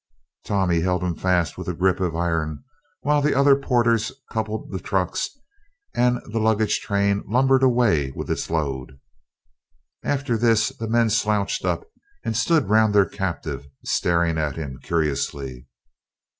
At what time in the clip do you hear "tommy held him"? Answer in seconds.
0.43-1.13